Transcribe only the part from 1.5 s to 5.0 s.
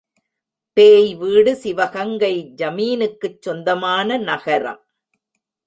சிவகங்கை, ஜமீனுக்குச் சொந்தமான நகரம்.